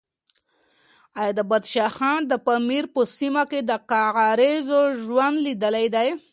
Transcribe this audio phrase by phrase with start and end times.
[1.21, 6.07] ایا د بدخشان د پامیر په سیمه کې د قرغیزو ژوند لیدلی دی؟